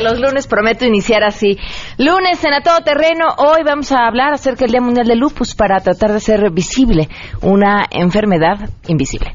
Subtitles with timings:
[0.00, 1.56] Los lunes prometo iniciar así.
[1.98, 3.26] Lunes en A Todo Terreno.
[3.38, 7.08] Hoy vamos a hablar acerca del Día Mundial del Lupus para tratar de hacer visible
[7.42, 9.32] una enfermedad invisible.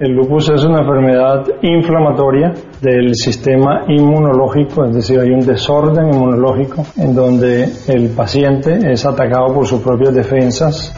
[0.00, 6.86] El lupus es una enfermedad inflamatoria del sistema inmunológico, es decir, hay un desorden inmunológico
[6.96, 10.94] en donde el paciente es atacado por sus propias defensas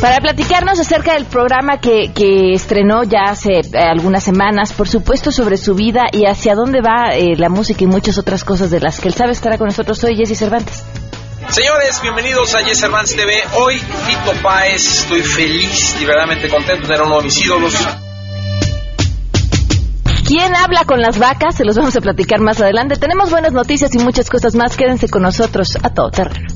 [0.00, 5.32] para platicarnos acerca del programa que, que estrenó ya hace eh, algunas semanas, por supuesto
[5.32, 8.80] sobre su vida y hacia dónde va eh, la música y muchas otras cosas de
[8.80, 10.84] las que él sabe estará con nosotros hoy, Jesse Cervantes.
[11.48, 13.32] Señores, bienvenidos a Jesse Cervantes TV.
[13.56, 17.74] Hoy, Fito Páez, estoy feliz y verdaderamente contento de tener uno de mis ídolos.
[20.26, 21.54] ¿Quién habla con las vacas?
[21.54, 22.96] Se los vamos a platicar más adelante.
[22.96, 24.76] Tenemos buenas noticias y muchas cosas más.
[24.76, 26.55] Quédense con nosotros a todo terreno.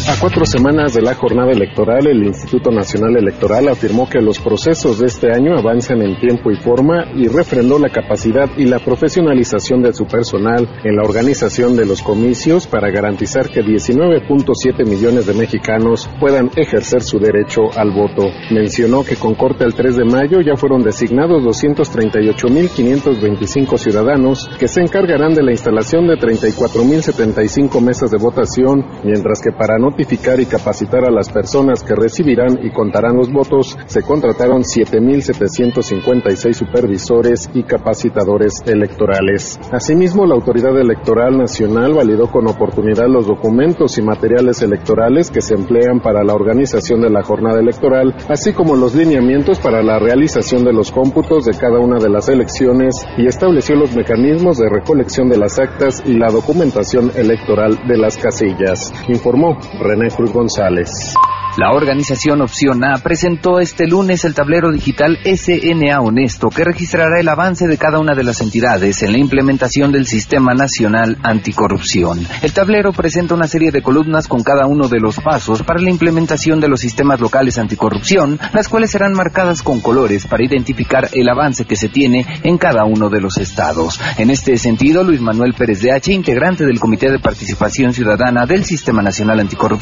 [0.06, 4.98] A cuatro semanas de la jornada electoral, el Instituto Nacional Electoral afirmó que los procesos
[4.98, 9.80] de este año avanzan en tiempo y forma y refrendó la capacidad y la profesionalización
[9.80, 15.32] de su personal en la organización de los comicios para garantizar que 19.7 millones de
[15.32, 18.28] mexicanos puedan ejercer su derecho al voto.
[18.50, 24.82] Mencionó que con corte al 3 de mayo ya fueron designados 238.525 ciudadanos que se
[24.82, 30.46] encargarán de la instalación de 34.075 mesas de votación, mientras que para no notificar y
[30.46, 37.62] capacitar a las personas que recibirán y contarán los votos, se contrataron 7.756 supervisores y
[37.62, 39.60] capacitadores electorales.
[39.70, 45.54] Asimismo, la Autoridad Electoral Nacional validó con oportunidad los documentos y materiales electorales que se
[45.54, 50.64] emplean para la organización de la jornada electoral, así como los lineamientos para la realización
[50.64, 55.28] de los cómputos de cada una de las elecciones y estableció los mecanismos de recolección
[55.28, 61.14] de las actas y la documentación electoral de las casillas, informó René Cruz González.
[61.56, 67.28] La organización Opción A presentó este lunes el tablero digital SNA Honesto que registrará el
[67.28, 72.26] avance de cada una de las entidades en la implementación del Sistema Nacional Anticorrupción.
[72.42, 75.90] El tablero presenta una serie de columnas con cada uno de los pasos para la
[75.90, 81.28] implementación de los sistemas locales anticorrupción, las cuales serán marcadas con colores para identificar el
[81.28, 84.00] avance que se tiene en cada uno de los estados.
[84.18, 88.64] En este sentido, Luis Manuel Pérez de H., integrante del Comité de Participación Ciudadana del
[88.64, 89.73] Sistema Nacional Anticorrupción,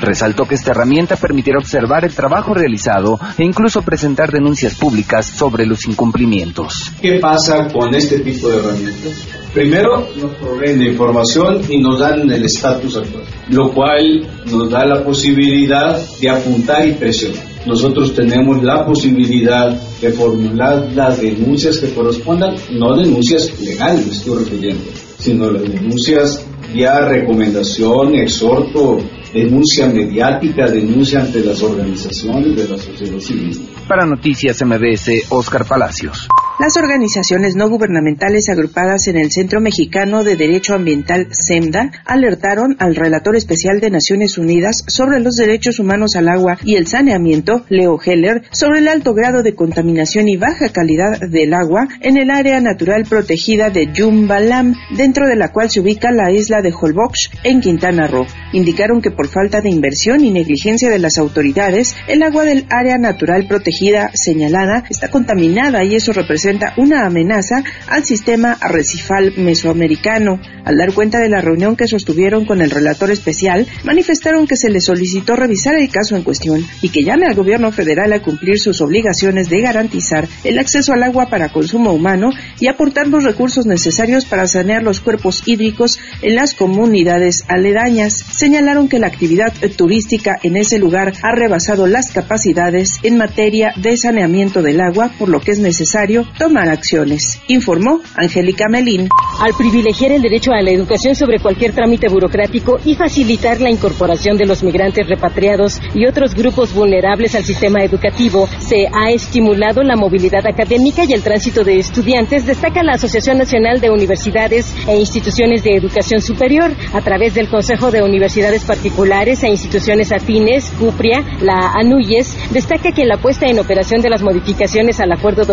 [0.00, 5.66] resaltó que esta herramienta permitirá observar el trabajo realizado e incluso presentar denuncias públicas sobre
[5.66, 6.92] los incumplimientos.
[7.00, 9.26] ¿Qué pasa con este tipo de herramientas?
[9.52, 14.84] Primero, nos proveen de información y nos dan el estatus actual, lo cual nos da
[14.84, 17.42] la posibilidad de apuntar y presionar.
[17.66, 19.70] Nosotros tenemos la posibilidad
[20.00, 24.84] de formular las denuncias que correspondan, no denuncias legales, estoy refiriendo,
[25.18, 28.98] sino las denuncias vía recomendación, exhorto,
[29.36, 33.68] denuncia mediática, denuncia ante las organizaciones de la sociedad civil.
[33.86, 36.26] Para Noticias MBS, Oscar Palacios.
[36.58, 42.96] Las organizaciones no gubernamentales agrupadas en el Centro Mexicano de Derecho Ambiental CEMDA alertaron al
[42.96, 48.00] relator especial de Naciones Unidas sobre los derechos humanos al agua y el saneamiento, Leo
[48.02, 52.58] Heller, sobre el alto grado de contaminación y baja calidad del agua en el área
[52.58, 57.60] natural protegida de Yumbalam, dentro de la cual se ubica la isla de Holbox en
[57.60, 58.26] Quintana Roo.
[58.54, 62.96] Indicaron que por falta de inversión y negligencia de las autoridades, el agua del área
[62.96, 70.40] natural protegida señalada está contaminada y eso representa representa una amenaza al sistema arrecifal mesoamericano.
[70.64, 74.70] Al dar cuenta de la reunión que sostuvieron con el relator especial, manifestaron que se
[74.70, 78.58] le solicitó revisar el caso en cuestión y que llame al gobierno federal a cumplir
[78.58, 83.66] sus obligaciones de garantizar el acceso al agua para consumo humano y aportar los recursos
[83.66, 88.24] necesarios para sanear los cuerpos hídricos en las comunidades aledañas.
[88.32, 93.96] Señalaron que la actividad turística en ese lugar ha rebasado las capacidades en materia de
[93.96, 99.08] saneamiento del agua, por lo que es necesario tomar acciones, informó Angélica Melín.
[99.40, 104.36] Al privilegiar el derecho a la educación sobre cualquier trámite burocrático y facilitar la incorporación
[104.36, 109.96] de los migrantes repatriados y otros grupos vulnerables al sistema educativo, se ha estimulado la
[109.96, 115.62] movilidad académica y el tránsito de estudiantes, destaca la Asociación Nacional de Universidades e Instituciones
[115.62, 121.72] de Educación Superior, a través del Consejo de Universidades Particulares e Instituciones Afines, CUPRIA, la
[121.74, 125.44] ANUYES, destaca que la puesta en operación de las modificaciones al Acuerdo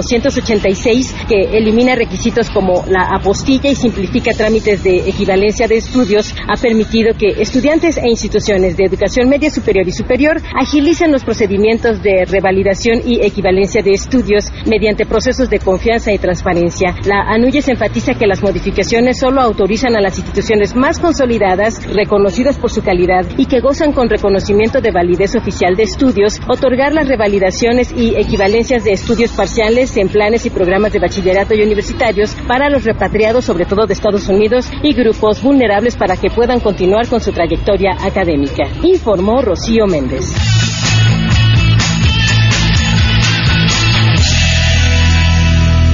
[0.73, 6.59] 286, que elimina requisitos como la apostilla y simplifica trámites de equivalencia de estudios, ha
[6.59, 12.25] permitido que estudiantes e instituciones de educación media superior y superior agilicen los procedimientos de
[12.25, 16.95] revalidación y equivalencia de estudios mediante procesos de confianza y transparencia.
[17.05, 22.71] La ANUYES enfatiza que las modificaciones solo autorizan a las instituciones más consolidadas, reconocidas por
[22.71, 27.93] su calidad y que gozan con reconocimiento de validez oficial de estudios, otorgar las revalidaciones
[27.95, 32.86] y equivalencias de estudios parciales en planes y programas de bachillerato y universitarios para los
[32.86, 37.33] repatriados, sobre todo de Estados Unidos, y grupos vulnerables para que puedan continuar con su
[37.33, 40.62] trayectoria académica, informó Rocío Méndez.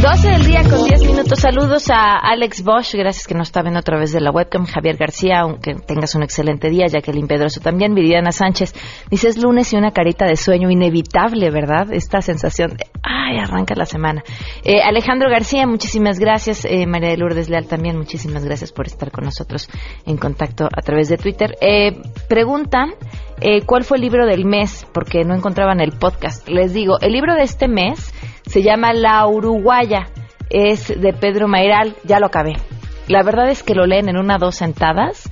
[0.01, 1.39] 12 del día con 10 minutos.
[1.39, 4.65] Saludos a Alex Bosch, gracias que nos está viendo a través de la webcam.
[4.65, 6.85] Javier García, aunque tengas un excelente día.
[6.87, 7.93] Jacqueline Pedroso también.
[7.93, 8.73] Viridiana Sánchez,
[9.11, 11.91] dices lunes y una carita de sueño inevitable, ¿verdad?
[11.91, 14.23] Esta sensación de, ay, arranca la semana.
[14.63, 16.63] Eh, Alejandro García, muchísimas gracias.
[16.63, 19.69] Eh, María de Lourdes Leal también, muchísimas gracias por estar con nosotros
[20.05, 21.57] en contacto a través de Twitter.
[21.59, 22.93] Eh, preguntan.
[23.41, 24.85] Eh, ¿Cuál fue el libro del mes?
[24.93, 26.47] Porque no encontraban el podcast.
[26.49, 28.13] Les digo, el libro de este mes
[28.49, 30.07] se llama La Uruguaya.
[30.49, 31.95] Es de Pedro Mairal.
[32.03, 32.55] Ya lo acabé.
[33.07, 35.29] La verdad es que lo leen en una o dos sentadas.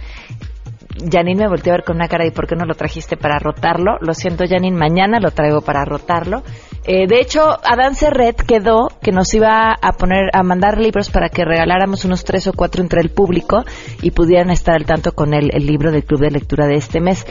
[1.11, 3.37] Janine me volteó a ver con una cara y ¿por qué no lo trajiste para
[3.37, 3.97] rotarlo?
[4.01, 6.43] Lo siento, Janine, mañana lo traigo para rotarlo.
[6.85, 11.29] Eh, de hecho, Adán Serret quedó que nos iba a poner, a mandar libros para
[11.29, 13.63] que regaláramos unos tres o cuatro entre el público
[14.01, 16.99] y pudieran estar al tanto con el, el libro del Club de Lectura de este
[16.99, 17.25] mes.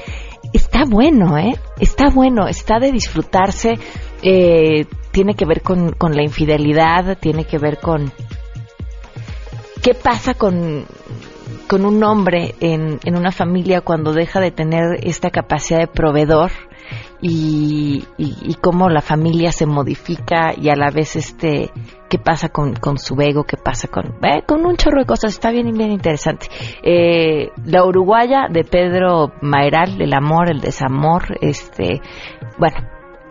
[0.52, 1.54] Está bueno, ¿eh?
[1.80, 3.74] Está bueno, está de disfrutarse.
[4.22, 4.86] Eh,
[5.16, 8.12] tiene que ver con, con la infidelidad, tiene que ver con
[9.82, 10.84] qué pasa con,
[11.66, 16.50] con un hombre en, en una familia cuando deja de tener esta capacidad de proveedor
[17.22, 21.70] y, y, y, cómo la familia se modifica y a la vez este
[22.10, 25.32] qué pasa con, con su ego, qué pasa con eh, con un chorro de cosas,
[25.32, 26.48] está bien bien interesante.
[26.82, 32.02] Eh, la Uruguaya de Pedro Maeral, el amor, el desamor, este,
[32.58, 32.76] bueno,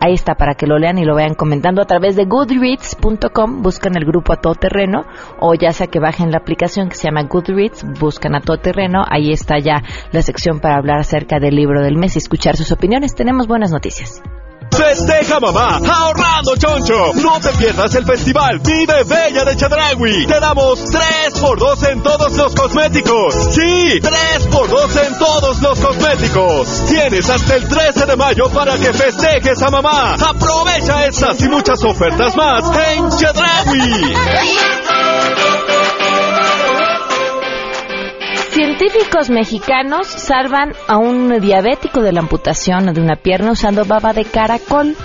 [0.06, 3.96] Ahí está para que lo lean y lo vean comentando a través de goodreads.com, buscan
[3.96, 5.04] el grupo a todo terreno
[5.40, 9.04] o ya sea que bajen la aplicación que se llama Goodreads, buscan a todo terreno,
[9.04, 9.82] ahí está ya
[10.12, 13.16] la sección para hablar acerca del libro del mes y escuchar sus opiniones.
[13.16, 14.22] Tenemos buenas noticias.
[14.70, 17.12] Festeja mamá, ahorrando choncho.
[17.14, 20.26] No te pierdas el festival Vive Bella de Chedragui.
[20.26, 23.34] Te damos 3x2 en todos los cosméticos.
[23.50, 26.84] Sí, 3x2 en todos los cosméticos.
[26.88, 30.14] Tienes hasta el 13 de mayo para que festejes a mamá.
[30.14, 34.14] Aprovecha estas y muchas ofertas más en Chedragui.
[38.56, 44.24] Científicos mexicanos salvan a un diabético de la amputación de una pierna usando baba de
[44.24, 44.96] caracol.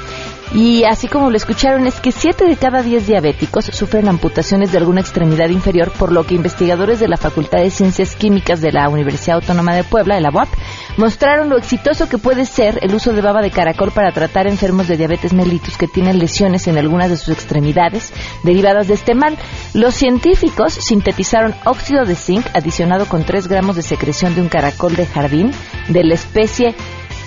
[0.53, 4.79] Y así como lo escucharon, es que 7 de cada 10 diabéticos sufren amputaciones de
[4.79, 8.89] alguna extremidad inferior, por lo que investigadores de la Facultad de Ciencias Químicas de la
[8.89, 10.49] Universidad Autónoma de Puebla, de la UAP,
[10.97, 14.89] mostraron lo exitoso que puede ser el uso de baba de caracol para tratar enfermos
[14.89, 18.11] de diabetes mellitus que tienen lesiones en algunas de sus extremidades
[18.43, 19.37] derivadas de este mal.
[19.73, 24.97] Los científicos sintetizaron óxido de zinc adicionado con 3 gramos de secreción de un caracol
[24.97, 25.51] de jardín
[25.87, 26.75] de la especie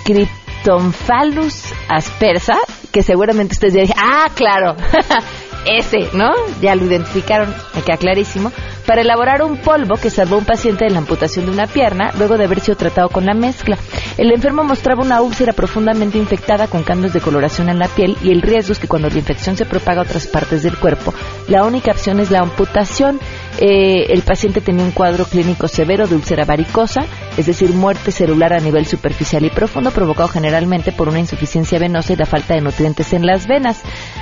[0.03, 2.57] Cryptomphalus aspersa,
[2.95, 4.73] que seguramente ustedes ya ah, claro,
[5.65, 6.31] ese, ¿no?
[6.61, 8.51] Ya lo identificaron, me queda clarísimo,
[8.85, 12.11] para elaborar un polvo que salvó a un paciente de la amputación de una pierna
[12.17, 13.77] luego de haber sido tratado con la mezcla.
[14.17, 18.31] El enfermo mostraba una úlcera profundamente infectada con cambios de coloración en la piel y
[18.31, 21.13] el riesgo es que cuando la infección se propaga a otras partes del cuerpo,
[21.47, 23.19] la única opción es la amputación.
[23.59, 27.05] Eh, el paciente tenía un cuadro clínico severo de úlcera varicosa,
[27.37, 32.13] es decir, muerte celular a nivel superficial y profundo, provocado generalmente por una insuficiencia venosa
[32.13, 33.81] y la falta de nutrientes en las venas.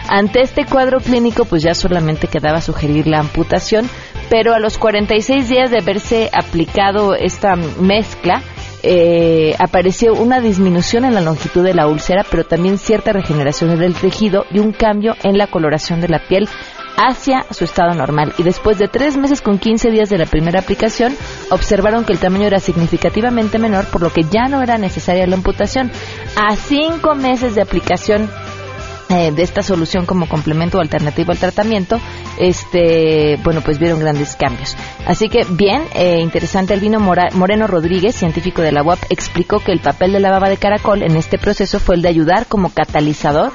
[0.10, 3.90] Ante este cuadro clínico, pues ya solamente quedaba sugerir la amputación,
[4.30, 8.42] pero a los 46 días de haberse aplicado esta mezcla,
[8.86, 13.94] eh, apareció una disminución en la longitud de la úlcera, pero también cierta regeneración del
[13.94, 16.50] tejido y un cambio en la coloración de la piel
[16.98, 18.34] hacia su estado normal.
[18.38, 21.16] Y después de tres meses con 15 días de la primera aplicación,
[21.50, 25.36] observaron que el tamaño era significativamente menor, por lo que ya no era necesaria la
[25.36, 25.92] amputación.
[26.36, 28.30] A cinco meses de aplicación
[29.14, 32.00] eh, de esta solución como complemento o alternativo al tratamiento,
[32.38, 34.76] este, bueno, pues vieron grandes cambios.
[35.06, 39.80] Así que bien, eh, interesante, Albino Moreno Rodríguez, científico de la UAP, explicó que el
[39.80, 43.52] papel de la baba de caracol en este proceso fue el de ayudar como catalizador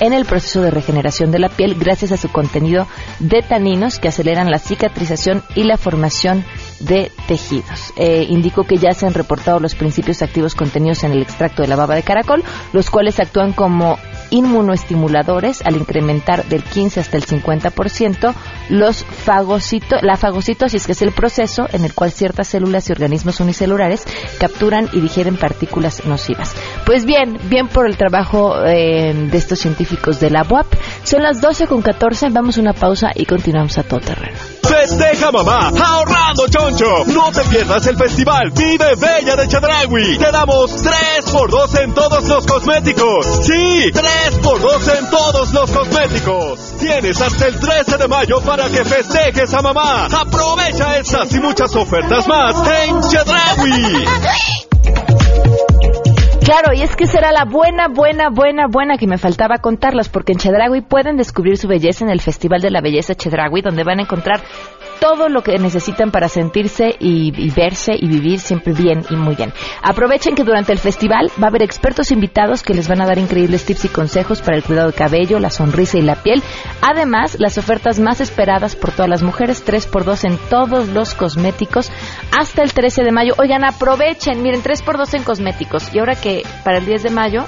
[0.00, 2.86] en el proceso de regeneración de la piel gracias a su contenido
[3.18, 6.44] de taninos que aceleran la cicatrización y la formación
[6.80, 7.92] de tejidos.
[7.96, 11.68] Eh, indicó que ya se han reportado los principios activos contenidos en el extracto de
[11.68, 12.42] la baba de caracol,
[12.72, 13.98] los cuales actúan como
[14.32, 18.34] inmunoestimuladores al incrementar del 15 hasta el 50%
[18.70, 23.38] los fagocitos, la fagocitosis, que es el proceso en el cual ciertas células y organismos
[23.40, 24.04] unicelulares
[24.40, 26.54] capturan y digieren partículas nocivas.
[26.86, 30.66] Pues bien, bien por el trabajo eh, de estos científicos de la UAP.
[31.04, 34.38] Son las 12 con 14, vamos a una pausa y continuamos a todo terreno.
[34.62, 37.04] Festeja mamá, ahorrando choncho.
[37.06, 40.16] No te pierdas el festival Vive Bella de Chedragui.
[40.16, 43.26] Te damos 3 por 2 en todos los cosméticos.
[43.42, 46.76] Sí, 3 por 2 en todos los cosméticos.
[46.78, 50.06] Tienes hasta el 13 de mayo para que festejes a mamá.
[50.06, 52.54] Aprovecha estas y muchas ofertas más
[52.86, 54.04] en Chedragui.
[56.44, 60.32] Claro, y es que será la buena, buena, buena, buena que me faltaba contarlas, porque
[60.32, 64.00] en Chedragui pueden descubrir su belleza en el Festival de la Belleza Chedragui, donde van
[64.00, 64.40] a encontrar
[65.02, 69.52] todo lo que necesitan para sentirse y, verse y vivir siempre bien y muy bien.
[69.82, 73.18] Aprovechen que durante el festival va a haber expertos invitados que les van a dar
[73.18, 76.40] increíbles tips y consejos para el cuidado del cabello, la sonrisa y la piel.
[76.82, 81.90] Además, las ofertas más esperadas por todas las mujeres, 3x2 en todos los cosméticos
[82.30, 83.34] hasta el 13 de mayo.
[83.38, 85.92] Oigan, aprovechen, miren, 3x2 en cosméticos.
[85.92, 87.46] Y ahora que para el 10 de mayo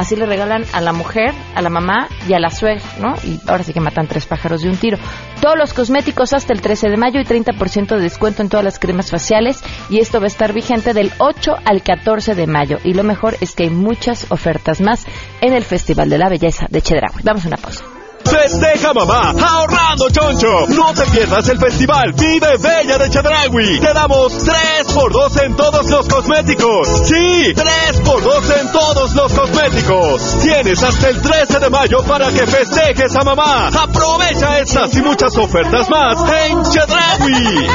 [0.00, 3.14] así le regalan a la mujer, a la mamá y a la suegra, ¿no?
[3.22, 4.96] Y ahora sí que matan tres pájaros de un tiro.
[5.42, 8.78] Todos los cosméticos hasta el 13 de mayo y 30% de descuento en todas las
[8.78, 12.78] cremas faciales y esto va a estar vigente del 8 al 14 de mayo.
[12.82, 15.06] Y lo mejor es que hay muchas ofertas más
[15.42, 17.22] en el Festival de la Belleza de Chedraui.
[17.22, 17.89] Vamos a una pausa.
[18.30, 20.66] Festeja mamá, ahorrando choncho.
[20.68, 23.80] No te pierdas el festival Vive Bella de Chedragui.
[23.80, 26.88] Te damos 3 por 2 en todos los cosméticos.
[27.04, 30.38] Sí, 3 por 2 en todos los cosméticos.
[30.42, 33.68] Tienes hasta el 13 de mayo para que festejes a mamá.
[33.68, 36.16] Aprovecha estas y muchas ofertas más
[36.48, 37.68] en Chedragui.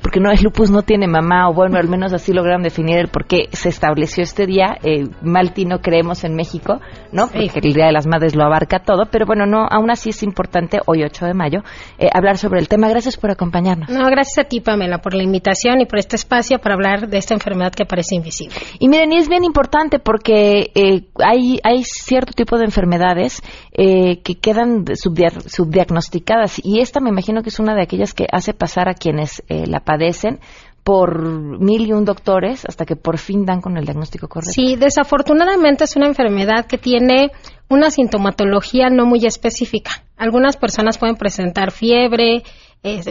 [0.02, 3.08] porque no el lupus no tiene mamá, o bueno, al menos así lograron definir el
[3.08, 4.76] por qué se estableció este día.
[4.82, 6.80] Eh, Maltino creemos en México,
[7.12, 7.28] ¿no?
[7.28, 10.22] Porque el Día de las Madres lo abarca todo, pero bueno, no, aún así es
[10.22, 11.60] importante, hoy 8 de mayo,
[11.98, 12.88] eh, hablar sobre el tema.
[12.88, 13.88] Gracias por acompañarnos.
[13.90, 17.18] No, gracias a ti, Pamela, por la invitación y por este espacio para hablar de
[17.18, 18.56] esta enfermedad que parece invisible.
[18.78, 24.22] Y miren, y es bien importante porque eh, hay, hay cierto tipo de enfermedades eh,
[24.22, 28.88] que quedan subdiagnosticadas y esta me imagino que es una de aquellas que hace pasar
[28.88, 30.38] a quienes eh, la padecen
[30.84, 31.22] por
[31.60, 34.52] mil y un doctores hasta que por fin dan con el diagnóstico correcto.
[34.52, 37.30] Sí, desafortunadamente es una enfermedad que tiene
[37.70, 39.90] una sintomatología no muy específica.
[40.18, 42.42] Algunas personas pueden presentar fiebre,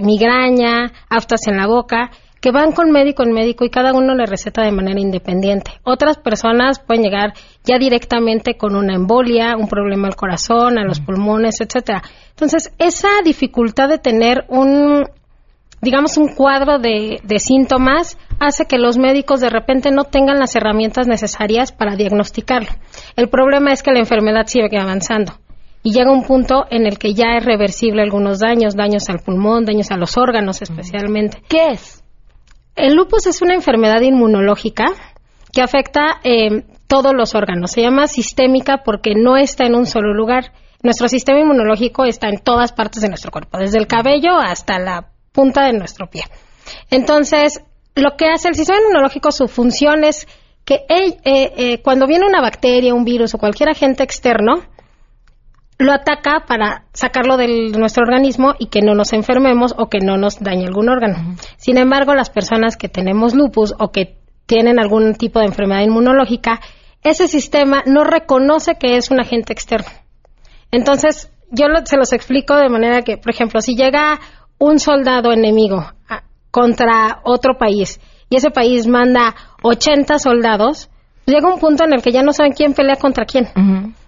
[0.04, 4.26] migraña, aftas en la boca, que van con médico en médico y cada uno le
[4.26, 5.72] receta de manera independiente.
[5.84, 11.00] Otras personas pueden llegar ya directamente con una embolia, un problema al corazón, a los
[11.00, 12.04] pulmones, etcétera.
[12.30, 15.06] Entonces, esa dificultad de tener un
[15.82, 20.56] digamos, un cuadro de, de síntomas hace que los médicos de repente no tengan las
[20.56, 22.70] herramientas necesarias para diagnosticarlo.
[23.16, 25.34] El problema es que la enfermedad sigue avanzando
[25.84, 29.66] y llega un punto en el que ya es reversible algunos daños, daños al pulmón,
[29.66, 31.42] daños a los órganos especialmente.
[31.48, 32.04] ¿Qué es?
[32.76, 34.86] El lupus es una enfermedad inmunológica
[35.54, 37.72] que afecta eh, todos los órganos.
[37.72, 40.52] Se llama sistémica porque no está en un solo lugar.
[40.84, 45.08] Nuestro sistema inmunológico está en todas partes de nuestro cuerpo, desde el cabello hasta la
[45.38, 46.24] punta de nuestro pie.
[46.90, 47.62] Entonces,
[47.94, 50.28] lo que hace el sistema inmunológico, su función es
[50.66, 54.64] que eh, eh, cuando viene una bacteria, un virus o cualquier agente externo,
[55.78, 60.18] lo ataca para sacarlo de nuestro organismo y que no nos enfermemos o que no
[60.18, 61.36] nos dañe algún órgano.
[61.58, 64.18] Sin embargo, las personas que tenemos lupus o que
[64.48, 66.62] tienen algún tipo de enfermedad inmunológica,
[67.04, 69.92] ese sistema no reconoce que es un agente externo.
[70.72, 74.20] Entonces, yo se los explico de manera que, por ejemplo, si llega
[74.60, 75.92] un soldado enemigo
[76.52, 78.00] contra otro país
[78.30, 80.90] y ese país manda 80 soldados,
[81.26, 83.48] llega un punto en el que ya no saben quién pelea contra quién.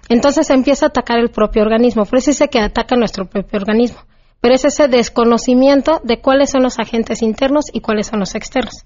[0.09, 2.05] Entonces empieza a atacar el propio organismo.
[2.05, 3.99] Por eso dice que ataca nuestro propio organismo.
[4.41, 8.85] Pero es ese desconocimiento de cuáles son los agentes internos y cuáles son los externos.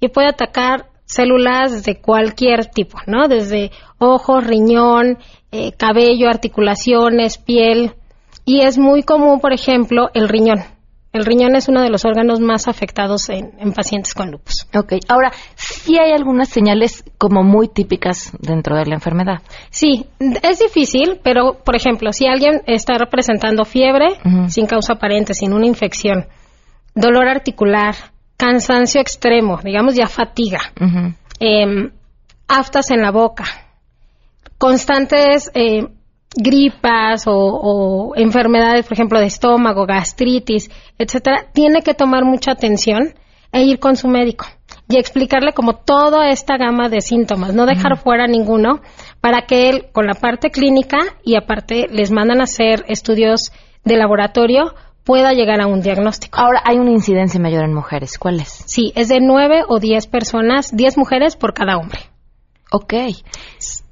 [0.00, 3.28] Y puede atacar células de cualquier tipo, ¿no?
[3.28, 5.18] Desde ojos, riñón,
[5.52, 7.94] eh, cabello, articulaciones, piel.
[8.44, 10.64] Y es muy común, por ejemplo, el riñón.
[11.16, 14.66] El riñón es uno de los órganos más afectados en, pacientes con lupus.
[14.76, 19.40] Ok, ahora, sí hay algunas señales como muy típicas dentro de la enfermedad.
[19.70, 24.18] Sí, es difícil, pero, por ejemplo, si alguien está presentando fiebre
[24.48, 26.26] sin causa aparente, sin una infección,
[26.94, 27.94] dolor articular,
[28.36, 30.60] cansancio extremo, digamos ya fatiga,
[31.40, 31.92] em,
[32.46, 33.44] aftas en la boca,
[34.58, 35.86] constantes eh,
[36.36, 43.14] gripas o, enfermedades, por ejemplo, de estómago, gastritis, etcétera, tiene que tomar mucha atención
[43.52, 44.46] e ir con su médico
[44.88, 48.80] y explicarle como toda esta gama de síntomas, no dejar fuera ninguno
[49.20, 53.52] para que él con la parte clínica y aparte les mandan a hacer estudios
[53.84, 54.74] de laboratorio
[55.04, 56.40] pueda llegar a un diagnóstico.
[56.40, 58.64] Ahora hay una incidencia mayor en mujeres, ¿cuál es?
[58.66, 62.00] Sí, es de nueve o diez personas, diez mujeres por cada hombre.
[62.72, 62.94] Ok.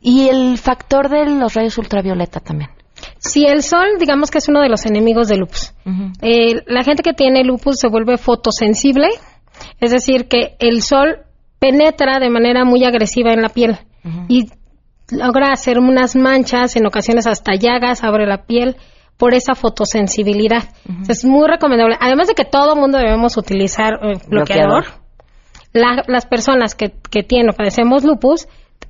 [0.07, 2.69] ¿Y el factor de los rayos ultravioleta también?
[3.17, 5.73] Sí, el sol, digamos que es uno de los enemigos del lupus.
[6.21, 9.09] Eh, la gente que tiene lupus se vuelve fotosensible,
[9.81, 11.21] es decir, que el sol
[11.59, 13.79] penetra de manera muy agresiva en la piel
[14.29, 14.51] y
[15.11, 18.77] logra hacer unas manchas, en ocasiones hasta llagas, abre la piel
[19.17, 20.65] por esa fotosensibilidad.
[21.09, 21.97] Es muy recomendable.
[21.99, 24.85] Además de que todo mundo debemos utilizar eh, bloqueador,
[25.73, 28.47] las personas que, que tienen o padecemos lupus,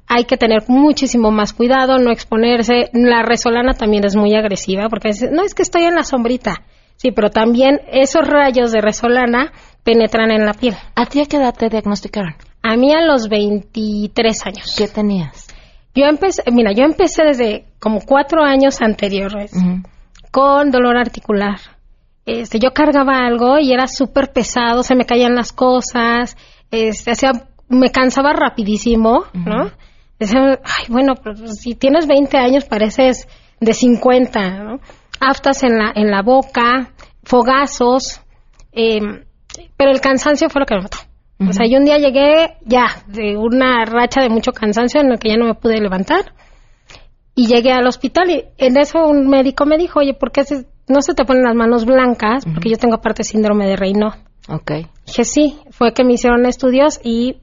[0.06, 2.90] hay que tener muchísimo más cuidado, no exponerse.
[2.92, 6.62] La resolana también es muy agresiva porque no es que estoy en la sombrita.
[6.96, 10.74] Sí, pero también esos rayos de resolana penetran en la piel.
[10.94, 12.34] ¿A ti a qué edad te diagnosticaron?
[12.62, 14.74] A mí a los 23 años.
[14.76, 15.48] ¿Qué tenías?
[15.94, 19.52] Yo empecé, mira, yo empecé desde como cuatro años anteriores
[20.30, 21.60] con dolor articular.
[22.26, 26.36] Este, yo cargaba algo y era súper pesado, se me caían las cosas,
[26.70, 27.32] este, hacía,
[27.68, 29.70] me cansaba rapidísimo, ¿no?
[30.20, 33.28] Ay, bueno, pues, si tienes 20 años pareces
[33.60, 34.80] de 50, ¿no?
[35.20, 38.20] Aftas en la, en la boca, fogazos,
[38.72, 39.24] em,
[39.76, 40.98] pero el cansancio fue lo que me mató.
[41.40, 45.18] O sea, yo un día llegué ya de una racha de mucho cansancio en el
[45.18, 46.32] que ya no me pude levantar
[47.34, 50.42] y llegué al hospital y en eso un médico me dijo, oye, ¿por qué
[50.88, 52.44] no se te ponen las manos blancas?
[52.44, 54.14] Porque yo tengo aparte síndrome de Raynaud.
[54.48, 54.72] Ok.
[55.06, 57.38] Dije, sí, fue que me hicieron estudios y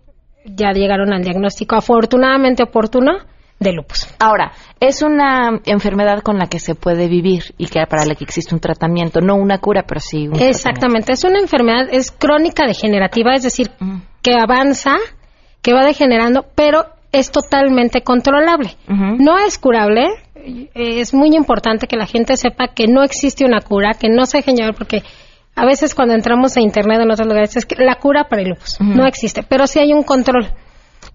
[0.45, 3.19] ya llegaron al diagnóstico afortunadamente oportuno
[3.59, 4.07] de lupus.
[4.19, 8.23] Ahora, es una enfermedad con la que se puede vivir y que para la que
[8.23, 12.65] existe un tratamiento, no una cura, pero sí un Exactamente, es una enfermedad, es crónica
[12.65, 13.69] degenerativa, es decir,
[14.23, 14.95] que avanza,
[15.61, 18.71] que va degenerando, pero es totalmente controlable.
[18.87, 20.07] No es curable,
[20.73, 24.41] es muy importante que la gente sepa que no existe una cura, que no se
[24.41, 25.03] llevar porque
[25.55, 28.49] a veces cuando entramos a internet en otros lugares es que la cura para el
[28.49, 30.47] lupus no existe, pero sí hay un control.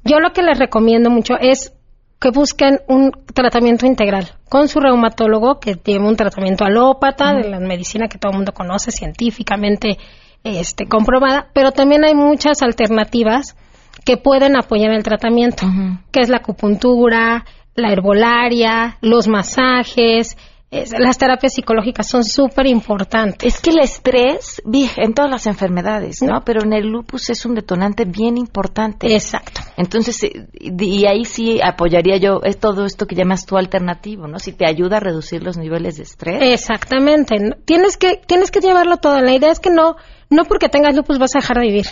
[0.05, 1.73] Yo lo que les recomiendo mucho es
[2.21, 7.61] que busquen un tratamiento integral con su reumatólogo que tiene un tratamiento alópata de la
[7.61, 9.99] medicina que todo el mundo conoce científicamente
[10.45, 13.57] este comprobada, pero también hay muchas alternativas
[14.05, 15.67] que pueden apoyar el tratamiento,
[16.13, 17.45] que es la acupuntura,
[17.75, 20.37] la herbolaria, los masajes,
[20.99, 23.55] las terapias psicológicas son súper importantes.
[23.55, 24.63] Es que el estrés,
[24.97, 26.43] en todas las enfermedades, ¿no?
[26.45, 29.13] Pero en el lupus es un detonante bien importante.
[29.13, 29.61] Exacto.
[29.77, 34.39] Entonces, eh, y ahí sí apoyaría yo es todo esto que llamas tú alternativo, ¿no?
[34.39, 36.43] Si te ayuda a reducir los niveles de estrés.
[36.43, 37.37] Exactamente.
[37.65, 39.21] Tienes que, tienes que llevarlo todo.
[39.21, 39.97] La idea es que no,
[40.31, 41.87] no porque tengas lupus vas a dejar de vivir.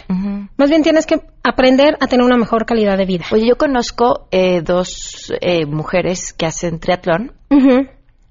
[0.57, 3.25] Más bien tienes que aprender a tener una mejor calidad de vida.
[3.33, 7.33] Oye, yo conozco eh, dos eh, mujeres que hacen triatlón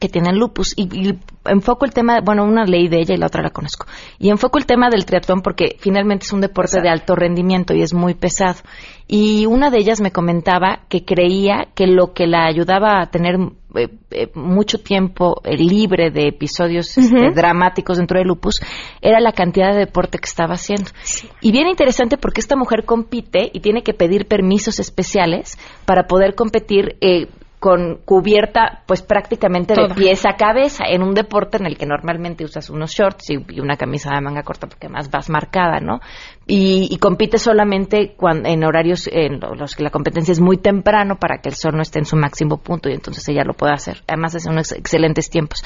[0.04, 3.28] que tienen lupus y, y, enfoco el tema, bueno, una ley de ella y la
[3.28, 3.86] otra la conozco.
[4.20, 7.82] Y enfoco el tema del triatlón porque finalmente es un deporte de alto rendimiento y
[7.82, 8.60] es muy pesado.
[9.08, 13.38] Y una de ellas me comentaba que creía que lo que la ayudaba a tener
[13.76, 18.60] eh, eh, mucho tiempo eh, libre de episodios este, dramáticos dentro del lupus
[19.02, 20.92] era la cantidad de deporte que estaba haciendo.
[21.40, 26.36] Y bien interesante porque esta mujer compite y tiene que pedir permisos especiales para poder
[26.36, 27.30] competir eh,
[27.64, 32.44] con cubierta pues prácticamente de pies a cabeza en un deporte en el que normalmente
[32.44, 36.02] usas unos shorts y, y una camisa de manga corta porque más vas marcada, ¿no?
[36.46, 40.58] Y, y compite solamente cuan- en horarios en lo- los que la competencia es muy
[40.58, 43.54] temprano para que el sol no esté en su máximo punto y entonces ella lo
[43.54, 44.02] puede hacer.
[44.10, 45.64] Además hace unos excelentes tiempos.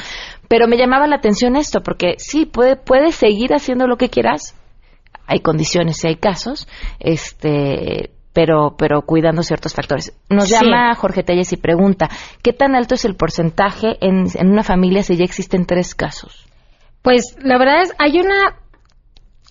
[0.48, 4.56] Pero me llamaba la atención esto porque sí, puede, puedes seguir haciendo lo que quieras,
[5.26, 6.68] hay condiciones y hay casos,
[7.00, 10.14] este, pero, pero cuidando ciertos factores.
[10.30, 10.54] Nos Sí.
[10.54, 12.08] llama Jorge Telles y pregunta,
[12.44, 16.46] ¿qué tan alto es el porcentaje en, en una familia si ya existen tres casos?
[17.02, 18.58] Pues la verdad es, hay una,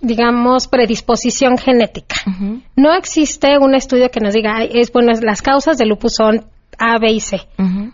[0.01, 2.15] digamos, predisposición genética.
[2.77, 6.45] No existe un estudio que nos diga, "Ay, es bueno, las causas del lupus son
[6.79, 7.41] A, B y C,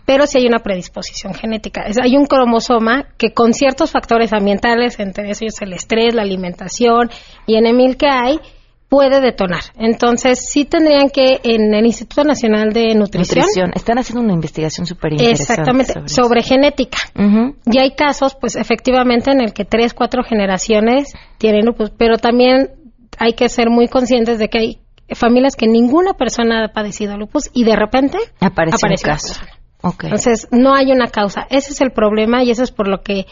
[0.05, 1.83] pero sí hay una predisposición genética.
[1.87, 7.09] Es- hay un cromosoma que con ciertos factores ambientales, entre ellos el estrés, la alimentación
[7.47, 8.39] y en Emil que hay,
[8.93, 9.63] puede detonar.
[9.75, 13.71] Entonces, sí tendrían que en el Instituto Nacional de Nutrición, Nutrición.
[13.73, 15.41] Están haciendo una investigación súper interesante.
[15.41, 16.99] exactamente, sobre genética.
[17.65, 22.69] Y hay casos, pues efectivamente, en el que tres, cuatro generaciones tienen lupus, pero también
[23.17, 24.79] hay que ser muy conscientes de que hay
[25.15, 29.41] familias que ninguna persona ha padecido lupus y de repente Aparece, aparece un caso.
[30.03, 31.47] Entonces, no hay una causa.
[31.49, 33.25] Ese es el problema y eso es por lo que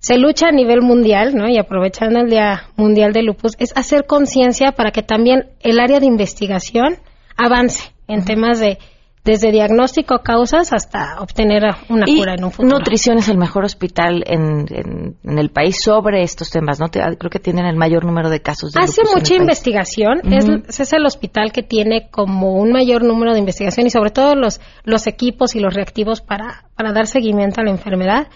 [0.00, 1.48] se lucha a nivel mundial, ¿no?
[1.48, 5.98] Y aprovechando el Día Mundial de Lupus, es hacer conciencia para que también el área
[6.00, 6.98] de investigación
[7.36, 8.78] avance en temas de
[9.24, 12.78] desde diagnóstico causas hasta obtener una Y cura en un futuro.
[12.78, 16.88] Nutrición es el mejor hospital en, en- en el país sobre estos temas, ¿no?
[16.88, 20.92] Te- creo que tienen el mayor número de casos de Hace mucha investigación, es, es
[20.94, 25.06] el hospital que tiene como un mayor número de investigación y sobre todo los, los
[25.06, 28.28] equipos y los reactivos para, para dar seguimiento a la enfermedad.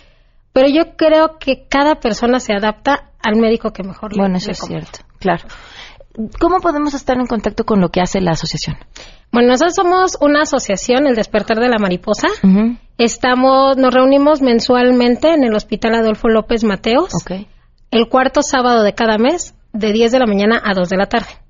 [0.53, 4.49] Pero yo creo que cada persona se adapta al médico que mejor le Bueno, eso
[4.49, 5.45] le es cierto, claro.
[6.39, 8.77] ¿Cómo podemos estar en contacto con lo que hace la asociación?
[9.33, 12.29] Bueno, nosotros somos una asociación, el Despertar de la Mariposa.
[12.99, 17.13] Estamos, nos reunimos mensualmente en el Hospital Adolfo López Mateos.
[17.91, 21.07] El cuarto sábado de cada mes, de 10 de la mañana a 2 de la
[21.07, 21.42] tarde.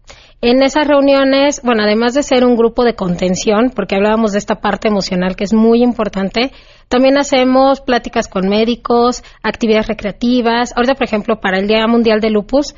[0.43, 4.57] En esas reuniones, bueno, además de ser un grupo de contención, porque hablábamos de esta
[4.57, 6.51] parte emocional que es muy importante,
[6.89, 10.73] también hacemos pláticas con médicos, actividades recreativas.
[10.77, 12.75] Ahorita, por ejemplo, para el Día Mundial de Lupus,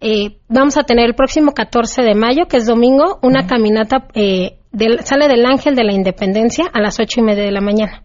[0.00, 4.58] eh, vamos a tener el próximo 14 de mayo, que es domingo, una caminata, eh,
[4.70, 8.02] del- sale del Ángel de la Independencia a las ocho y media de la mañana.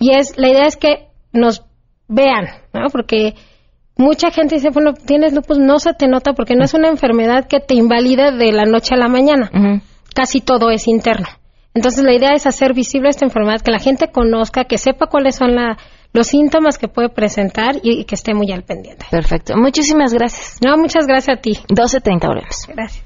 [0.00, 1.64] Y es, la idea es que nos
[2.08, 2.88] vean, ¿no?
[2.90, 3.34] Porque
[3.96, 7.46] mucha gente dice, bueno, tienes lupus, no se te nota porque no es una enfermedad
[7.46, 9.50] que te invalida de la noche a la mañana.
[10.14, 11.26] Casi todo es interno.
[11.74, 15.36] Entonces la idea es hacer visible esta enfermedad, que la gente conozca, que sepa cuáles
[15.36, 15.78] son la-
[16.12, 19.06] los síntomas que puede presentar y, y que esté muy al pendiente.
[19.10, 19.54] Perfecto.
[19.56, 20.58] Muchísimas gracias.
[20.62, 21.58] No, muchas gracias a ti.
[21.70, 22.56] 12.30 volvemos.
[22.68, 23.04] Gracias.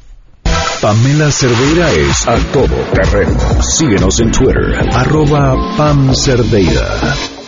[0.83, 3.39] Pamela Cerdeira es a todo terreno.
[3.63, 6.83] Síguenos en Twitter, arroba Pam Cerdeira.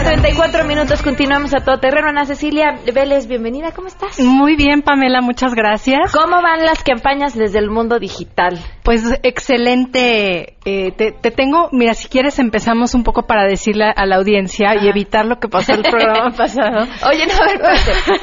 [0.00, 1.02] Con 34 minutos.
[1.02, 2.08] Continuamos a todo terreno.
[2.08, 3.72] Ana Cecilia Vélez, bienvenida.
[3.72, 4.18] ¿Cómo estás?
[4.18, 6.12] Muy bien, Pamela, muchas gracias.
[6.12, 8.58] ¿Cómo van las campañas desde el mundo digital?
[8.82, 10.56] Pues excelente.
[10.64, 14.74] Eh, te, te tengo, mira, si quieres empezamos un poco para decirle a la audiencia
[14.80, 16.86] y evitar lo que pasó el programa pasado.
[17.08, 17.60] Oye, no, a ver,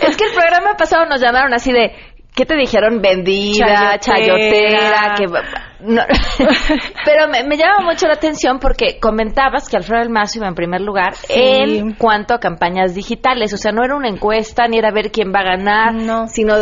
[0.01, 1.91] es que el programa pasado nos llamaron así de,
[2.37, 3.01] ¿qué te dijeron?
[3.01, 5.15] Vendida, chayotera, Chayotera.
[5.17, 5.83] que...
[5.83, 6.01] no.
[7.05, 10.81] Pero me, me llama mucho la atención porque comentabas que Alfredo Almazo iba en primer
[10.81, 11.33] lugar Sí.
[11.35, 13.53] en cuanto a campañas digitales.
[13.53, 16.55] O sea, no era una encuesta ni era ver quién va a ganar, sino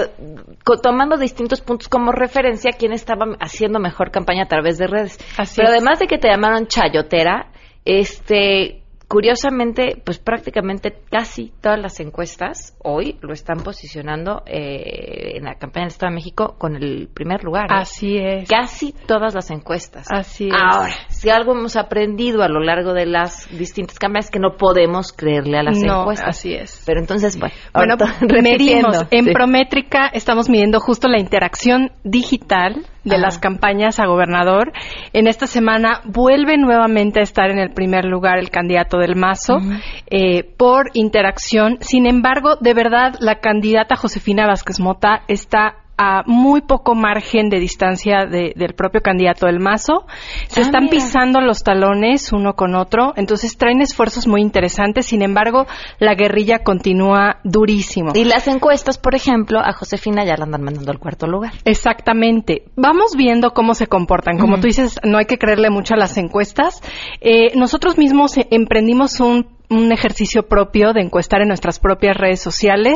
[0.81, 5.19] tomando distintos puntos como referencia quién estaba haciendo mejor campaña a través de redes.
[5.37, 5.75] Así Pero es.
[5.75, 7.47] además de que te llamaron chayotera,
[7.83, 8.81] este...
[9.07, 15.85] curiosamente, pues prácticamente casi todas las encuestas hoy lo están posicionando eh, en la campaña
[15.85, 17.65] del Estado de México con el primer lugar.
[17.65, 17.75] ¿eh?
[17.75, 18.49] Así es.
[18.49, 20.07] Casi todas las encuestas.
[20.11, 20.53] Así es.
[20.53, 24.55] Ahora, si algo hemos aprendido a lo largo de las distintas campañas es que no
[24.57, 26.29] podemos creerle a las No, encuestas.
[26.29, 26.83] así es.
[26.85, 27.95] Pero entonces, bueno, Bueno,
[28.41, 29.05] medimos.
[29.11, 29.31] En sí.
[29.33, 33.21] Prométrica estamos midiendo justo la interacción digital de Ajá.
[33.21, 34.71] las campañas a gobernador.
[35.13, 39.59] En esta semana vuelve nuevamente a estar en el primer lugar el candidato del Mazo
[40.07, 41.77] eh, por interacción.
[41.81, 47.59] Sin embargo, de verdad, la candidata Josefina Vázquez Mota está a muy poco margen de
[47.59, 50.05] distancia de- del propio candidato del Mazo.
[50.47, 50.91] Se Ah, están mira.
[50.95, 55.05] pisando los talones uno con otro, entonces traen esfuerzos muy interesantes.
[55.05, 55.65] Sin embargo,
[55.99, 58.11] la guerrilla continúa durísimo.
[58.13, 61.53] Y las encuestas, por ejemplo, a Josefina ya la andan mandando al cuarto lugar.
[61.63, 62.63] Exactamente.
[62.75, 64.37] Vamos viendo cómo se comportan.
[64.37, 66.81] Como tú dices, no hay que creerle mucho a las encuestas.
[67.21, 72.41] Eh, nosotros mismos eh, emprendimos un un ejercicio propio de encuestar en nuestras propias redes
[72.41, 72.95] sociales.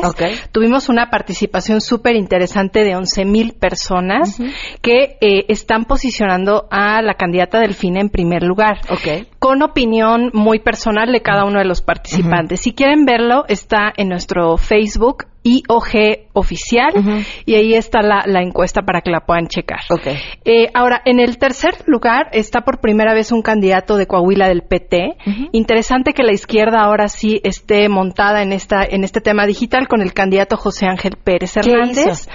[0.52, 4.40] Tuvimos una participación súper interesante de 11 mil personas
[4.82, 8.80] que eh, están posicionando a la candidata Delfina en primer lugar.
[9.38, 12.60] Con opinión muy personal de cada uno de los participantes.
[12.60, 16.92] Si quieren verlo, está en nuestro Facebook IOG oficial
[17.46, 19.80] y ahí está la, la encuesta para que la puedan checar.
[20.44, 24.62] Eh, ahora, en el tercer lugar está por primera vez un candidato de Coahuila del
[24.62, 25.16] PT.
[25.52, 30.02] Interesante que la izquierda ahora sí esté montada en esta en este tema digital con
[30.02, 32.28] el candidato José Ángel Pérez ¿Qué Hernández.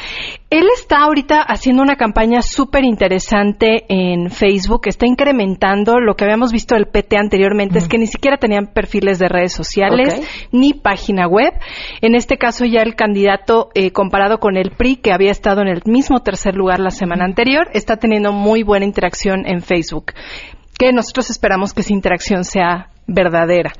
[0.49, 6.51] Él está ahorita haciendo una campaña súper interesante en Facebook, está incrementando lo que habíamos
[6.51, 11.27] visto del PT anteriormente, es que ni siquiera tenían perfiles de redes sociales ni página
[11.27, 11.53] web.
[12.01, 15.67] En este caso ya el candidato, eh, comparado con el PRI, que había estado en
[15.67, 20.13] el mismo tercer lugar la semana anterior, está teniendo muy buena interacción en Facebook,
[20.77, 23.71] que nosotros esperamos que esa interacción sea verdadera.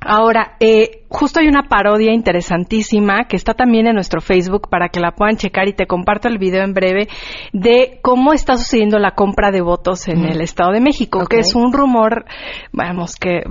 [0.00, 5.00] Ahora, eh, justo hay una parodia interesantísima que está también en nuestro Facebook para que
[5.00, 7.08] la puedan checar y te comparto el video en breve
[7.52, 11.54] de cómo está sucediendo la compra de votos en el Estado de México, que es
[11.54, 12.24] un rumor,
[12.72, 13.42] vamos, que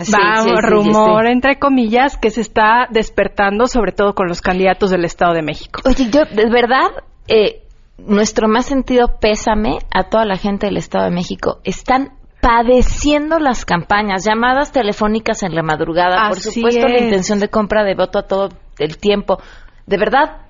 [0.00, 1.32] sí, sí, rumor sí.
[1.32, 5.80] entre comillas que se está despertando sobre todo con los candidatos del Estado de México.
[5.84, 6.88] Oye, yo, de verdad,
[7.28, 7.62] eh,
[7.98, 11.60] nuestro más sentido pésame a toda la gente del Estado de México.
[11.64, 12.12] Están
[12.44, 17.94] padeciendo las campañas, llamadas telefónicas en la madrugada, por supuesto la intención de compra de
[17.94, 19.38] voto a todo el tiempo.
[19.86, 20.42] De verdad,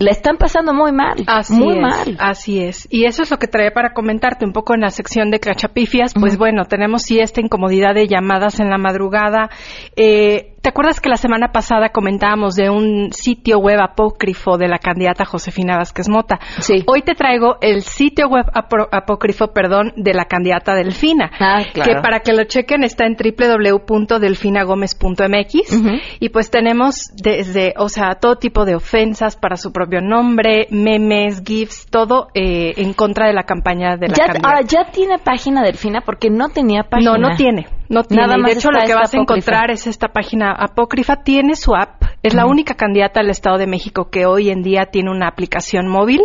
[0.00, 2.16] la están pasando muy mal, Así muy es, mal.
[2.18, 2.88] Así es.
[2.90, 6.14] Y eso es lo que traía para comentarte un poco en la sección de cachapifias.
[6.18, 9.50] Pues bueno, tenemos sí esta incomodidad de llamadas en la madrugada.
[9.96, 14.78] Eh, ¿Te acuerdas que la semana pasada comentábamos de un sitio web apócrifo de la
[14.78, 16.38] candidata Josefina Vázquez Mota?
[16.58, 16.84] Sí.
[16.86, 21.30] Hoy te traigo el sitio web apócrifo, perdón, de la candidata Delfina.
[21.40, 21.90] Ah, claro.
[21.90, 25.82] Que para que lo chequen está en www.delfinagomez.mx
[26.20, 31.42] y pues tenemos desde, o sea, todo tipo de ofensas para su propio nombre, memes,
[31.44, 35.62] gifs, todo eh, en contra de la campaña de la Ya- ahora, ¿ya tiene página
[35.64, 36.00] Delfina?
[36.02, 37.12] Porque no tenía página.
[37.12, 37.66] No, no tiene.
[37.90, 38.22] No tiene.
[38.22, 41.16] Nada más de hecho, lo que vas a encontrar es esta página apócrifa.
[41.24, 42.02] Tiene su app.
[42.22, 45.88] Es la única candidata del Estado de México que hoy en día tiene una aplicación
[45.88, 46.20] móvil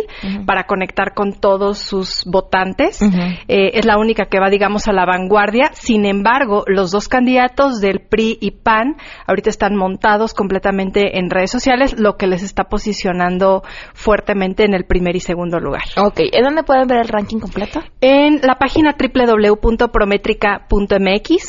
[0.46, 3.00] para conectar con todos sus votantes.
[3.02, 5.70] Eh, es la única que va, digamos, a la vanguardia.
[5.72, 11.50] Sin embargo, los dos candidatos del PRI y PAN ahorita están montados completamente en redes
[11.50, 15.82] sociales, lo que les está posicionando fuertemente en el primer y segundo lugar.
[15.96, 17.80] Ok, ¿en dónde pueden ver el ranking completo?
[18.00, 18.92] En la página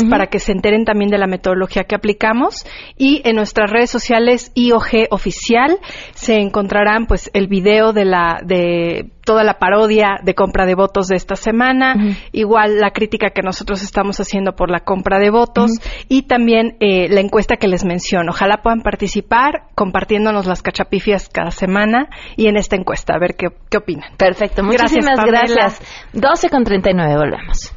[0.09, 2.65] para que se enteren también de la metodología que aplicamos
[2.97, 5.79] y en nuestras redes sociales IOG oficial
[6.13, 11.07] se encontrarán pues el video de la de toda la parodia de compra de votos
[11.07, 11.95] de esta semana,
[12.31, 15.71] igual la crítica que nosotros estamos haciendo por la compra de votos
[16.07, 18.31] y también eh, la encuesta que les menciono.
[18.31, 23.47] Ojalá puedan participar compartiéndonos las cachapifias cada semana y en esta encuesta a ver qué,
[23.69, 24.15] qué opinan.
[24.15, 25.41] Perfecto, muchísimas Pamela.
[25.45, 25.81] gracias.
[26.13, 27.76] 12 con 39, volvemos.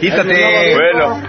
[0.00, 0.22] Quítate.
[0.34, 0.74] Quítate.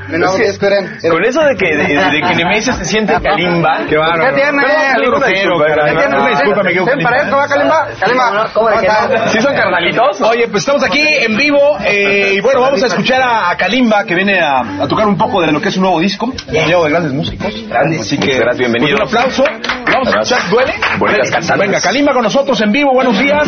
[0.10, 0.98] Bueno, Es que- esperen.
[1.10, 3.86] Con eso de que, de, de que Nemesio se siente Kalimba.
[3.90, 4.36] Qué bárbaro.
[4.36, 4.62] ¿Qué tiene?
[4.62, 7.88] Perdón, Una disculpa, me quedo para esto, va, Kalimba.
[8.00, 8.50] Kalimba.
[8.54, 8.70] ¿Cómo?
[9.32, 10.22] ¿Sí son carnalitos?
[10.22, 14.16] Oye, pues estamos aquí en vivo eh, y bueno, vamos a escuchar a, Kalimba que
[14.16, 16.90] viene a, a tocar un poco de lo que es un nuevo disco, llevo de
[16.92, 17.54] grandes músicos.
[18.00, 18.98] Así que Serás bienvenido.
[18.98, 19.44] pues, un aplauso.
[19.92, 20.74] Vamos a escuchar, ¿duele?
[20.98, 21.60] Bonitas cantantes.
[21.68, 23.48] Venga, Kalimba con nosotros en vivo, buenos días.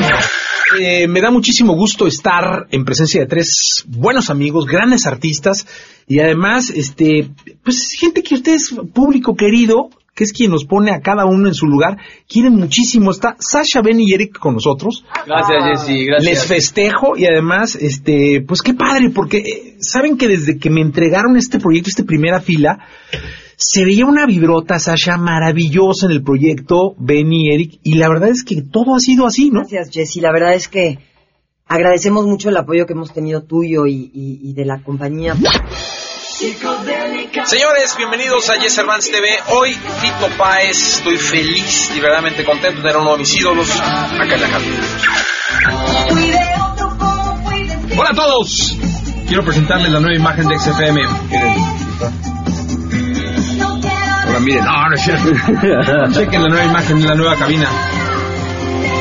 [0.79, 5.65] Eh, me da muchísimo gusto estar en presencia de tres buenos amigos, grandes artistas
[6.07, 7.29] y además, este,
[7.63, 11.53] pues gente que ustedes, público querido, que es quien nos pone a cada uno en
[11.53, 13.11] su lugar, quieren muchísimo.
[13.11, 15.03] Está Sasha, Ben y Eric con nosotros.
[15.25, 16.31] Gracias, Jessy, gracias.
[16.31, 20.81] Les festejo y además, este, pues qué padre, porque eh, saben que desde que me
[20.81, 22.79] entregaron este proyecto, este primera fila,
[23.55, 28.43] se veía una vibrota, Sasha, maravillosa en el proyecto, Benny, Eric, y la verdad es
[28.43, 29.61] que todo ha sido así, ¿no?
[29.61, 30.21] Gracias, Jessy.
[30.21, 30.99] La verdad es que
[31.67, 35.35] agradecemos mucho el apoyo que hemos tenido tuyo y, y- y de la compañía.
[37.45, 39.27] Señores, bienvenidos a Yes Cervantes TV.
[39.55, 43.69] Hoy, Fito Páez, estoy feliz y verdaderamente contento de tener a uno de mis ídolos
[43.79, 44.83] acá en la cabina.
[47.97, 48.75] Hola a todos.
[49.27, 51.01] Quiero presentarles la nueva imagen de XFM.
[54.25, 55.29] Ahora miren, no, no es cierto.
[56.19, 57.69] Chequen la nueva imagen de la nueva cabina.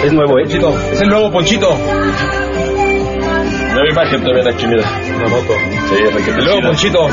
[0.05, 0.43] Es nuevo, ¿eh?
[0.45, 1.79] Ponchito, es el nuevo Ponchito.
[3.73, 4.85] Nueva imagen también aquí, mira.
[5.17, 5.55] Una moto.
[5.89, 5.95] Sí,
[6.31, 6.99] El nuevo chida.
[7.01, 7.09] Ponchito.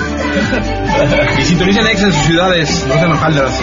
[1.39, 3.61] Y sintonicen X en sus ciudades, no sean hojaldras.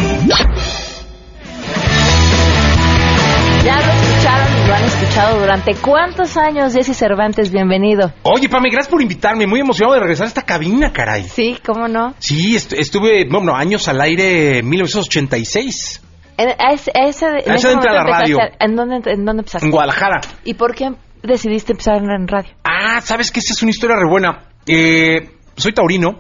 [3.65, 8.13] Ya lo escucharon y lo han escuchado durante cuántos años, Jesse Cervantes, bienvenido.
[8.23, 9.47] Oye, Pame, gracias por invitarme.
[9.47, 11.25] Muy emocionado de regresar a esta cabina, caray.
[11.25, 12.15] Sí, ¿cómo no?
[12.19, 16.01] Sí, est- estuve, bueno, años al aire en 1986
[16.39, 18.37] En, a ese, a ese- en A ese ese entra la radio.
[18.41, 19.67] empezaste ¿En dónde, ¿En dónde empezaste?
[19.67, 20.21] en Guadalajara.
[20.45, 20.91] ¿Y por qué
[21.27, 22.51] decidiste empezar en radio?
[22.65, 24.45] Ah, sabes que esta es una historia re buena.
[24.67, 26.19] Eh, soy taurino,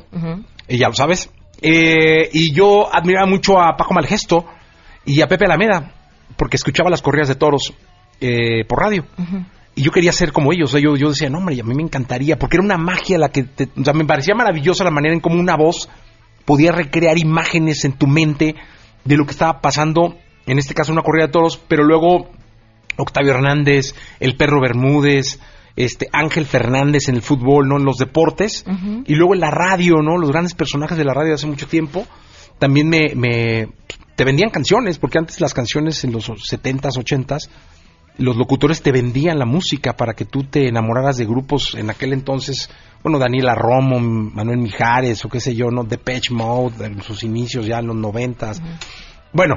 [0.69, 1.31] y ya lo sabes.
[1.63, 4.45] Eh, y yo admiraba mucho a Paco Malgesto
[5.05, 5.93] y a Pepe Alameda,
[6.37, 7.73] porque escuchaba las corridas de toros
[8.21, 9.05] eh, por radio.
[9.75, 10.71] Y yo quería ser como ellos.
[10.71, 13.19] O sea, yo, yo decía, no, hombre, a mí me encantaría, porque era una magia
[13.19, 13.43] la que.
[13.45, 15.89] te- o sea, me parecía maravillosa la manera en cómo una voz
[16.45, 18.55] podía recrear imágenes en tu mente
[19.05, 20.17] de lo que estaba pasando,
[20.47, 22.31] en este caso una corrida de toros, pero luego
[22.97, 25.39] Octavio Hernández, el perro Bermúdez,
[25.77, 27.77] este Ángel Fernández en el fútbol, ¿no?
[27.77, 28.65] En los deportes.
[29.07, 30.17] Y luego en la radio, ¿no?
[30.19, 32.07] Los grandes personajes de la radio de hace mucho tiempo.
[32.59, 33.69] También me, me-
[34.15, 37.51] te vendían canciones, porque antes las canciones en los 70s, 80s,
[38.17, 42.15] los locutores te vendían la música para que tú te enamoraras de grupos en aquel
[42.15, 42.71] entonces,
[43.03, 45.85] bueno, Daniela Romo, Manuel Mijares o qué sé yo, ¿no?
[45.85, 48.63] Depeche Mode, en sus inicios ya en los noventas.
[49.35, 49.57] Bueno,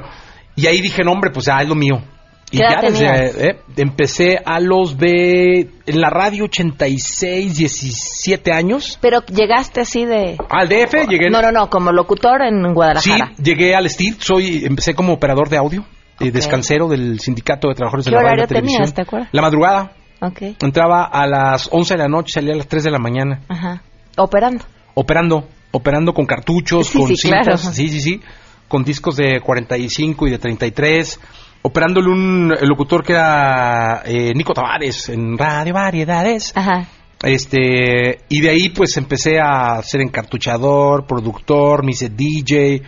[0.56, 2.02] y ahí dije, no, hombre, pues ya es lo mío.
[2.52, 8.52] Y ¿Qué edad ya desde, eh, empecé a los de, en la radio 86, 17
[8.52, 8.98] años.
[9.00, 10.36] Pero llegaste así de...
[10.48, 11.30] Al DF llegué.
[11.30, 13.32] No, no, no, como locutor en Sí, Guadalajara.
[13.42, 15.82] llegué al STIR, soy, empecé como operador de audio,
[16.18, 16.32] eh, Ok.
[16.34, 18.78] descansero del Sindicato de Trabajadores de ¿Qué la Radio y la Televisión.
[18.78, 19.28] tenías, te acuerdas?
[19.32, 19.92] La madrugada.
[20.22, 23.40] Ok, Entraba a las 11 de la noche, salía a las 3 de la mañana,
[23.48, 23.82] ajá.
[24.18, 24.64] Operando.
[24.94, 27.58] operando, operando con cartuchos, Sí, con sí, cintas, claro.
[27.72, 28.20] sí, sí, sí,
[28.68, 31.20] con discos de 45 y de 33,
[31.62, 36.52] operándole un el locutor que era eh, Nico Tavares en Radio Variedades.
[36.54, 36.88] Ajá.
[37.22, 42.82] Este, y de ahí pues empecé a ser encartuchador, productor, me hice DJ,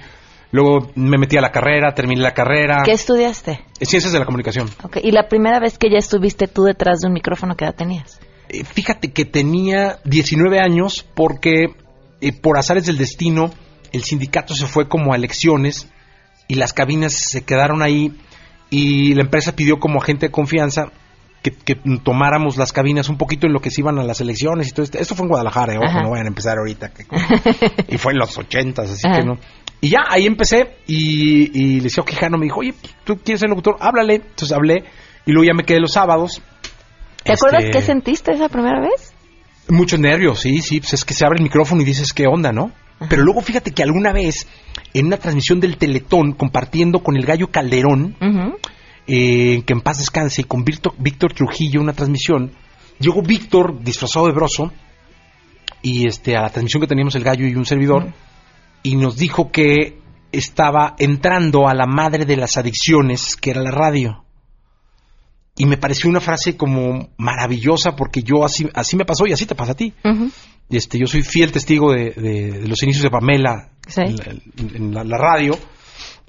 [0.53, 2.83] luego me metí a la carrera, terminé la carrera.
[2.83, 3.61] ¿Qué estudiaste?
[3.81, 4.71] Ciencias de la comunicación.
[4.83, 7.75] Ok, y la primera vez que ya estuviste tú detrás de un micrófono, ¿qué edad
[7.75, 8.21] tenías?
[8.49, 11.75] Eh, fíjate que tenía 19 años porque
[12.23, 13.51] eh, por azares del destino
[13.93, 15.89] el sindicato se fue como a elecciones
[16.49, 18.13] y las cabinas se quedaron ahí
[18.73, 20.91] y la empresa pidió como agente de confianza
[21.43, 24.69] que, que tomáramos las cabinas un poquito en lo que se iban a las elecciones
[24.69, 24.99] y todo esto.
[24.99, 26.91] Esto fue en Guadalajara, eh, ojo, no vayan a empezar ahorita.
[26.95, 27.05] que-
[27.95, 29.19] y fue en los ochentas, así Ajá.
[29.21, 29.39] que no.
[29.81, 32.73] Y ya, ahí empecé y, y Liceo Quijano me dijo, oye,
[33.05, 33.77] ¿tú quieres ser locutor?
[33.81, 34.15] Háblale.
[34.15, 34.85] Entonces hablé
[35.27, 36.41] y luego ya me quedé los sábados.
[37.25, 39.13] ¿Te acuerdas Este, qué sentiste esa primera vez?
[39.69, 42.53] Muchos nervios, sí, sí, pues es que se abre el micrófono y dices qué onda,
[42.53, 42.73] ¿no?
[43.09, 44.47] Pero luego fíjate que alguna vez,
[44.95, 48.17] en una transmisión del Teletón, compartiendo con el gallo Calderón,
[49.07, 52.53] eh, que en paz descanse, y con Víctor, Víctor Trujillo, una transmisión,
[52.99, 54.73] llegó Víctor disfrazado de broso,
[55.83, 58.12] y este, a la transmisión que teníamos el gallo y un servidor,
[58.83, 59.99] y nos dijo que
[60.33, 64.25] estaba entrando a la madre de las adicciones, que era la radio.
[65.57, 69.45] Y me pareció una frase como maravillosa porque yo así, así me pasó y así
[69.45, 69.93] te pasa a ti.
[70.77, 74.01] Este, yo soy fiel testigo de, de- de los inicios de Pamela Sí.
[74.03, 74.25] en, la,
[74.77, 75.59] en la- la radio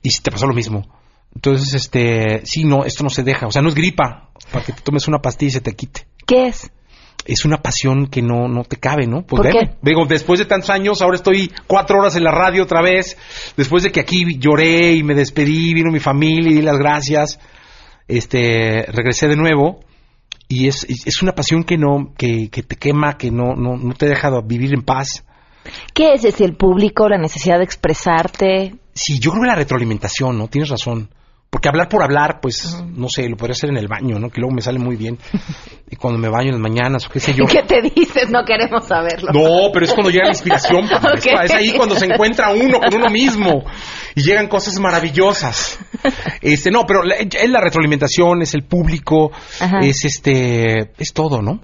[0.02, 0.88] y si te pasó lo mismo.
[1.36, 3.48] Entonces, este, sí, no, esto no se deja.
[3.48, 6.06] O sea, no es gripa para que te tomes una pastilla y se te quite.
[6.28, 6.72] ¿Qué es?
[7.26, 9.26] es una pasión que no, no te cabe, ¿no?
[9.26, 9.70] Pues ¿Por qué?
[9.82, 13.18] Digo, después de tantos años, ahora estoy cuatro horas en la radio otra vez.
[13.56, 17.40] Después de que aquí lloré y me despedí, vino mi familia y di las gracias.
[18.08, 19.80] Este, regresé de nuevo.
[20.48, 23.94] Y es, es una pasión que no, que, que te quema, que no, no, no
[23.94, 25.24] te deja vivir en paz.
[25.94, 28.76] ¿Qué es ese el público, la necesidad de expresarte?
[28.94, 30.48] Sí, yo creo que la retroalimentación, ¿no?
[30.48, 31.10] Tienes razón.
[31.54, 34.32] Porque hablar por hablar, pues, no sé, lo podría hacer en el baño, ¿no?
[34.32, 35.20] Que luego me sale muy bien.
[35.92, 37.46] Y cuando me baño en las mañanas, o qué sé yo.
[37.48, 38.28] ¿Qué te dices?
[38.32, 39.32] No queremos saberlo.
[39.32, 40.90] No, pero es cuando llega la inspiración.
[40.90, 41.44] Pamela.
[41.46, 43.64] Es- ahí cuando se encuentra uno con uno mismo
[44.16, 45.78] y llegan cosas maravillosas.
[46.42, 49.82] Este, no, pero la- es la retroalimentación, es el público, Ajá.
[49.84, 51.62] es este, es todo, ¿no?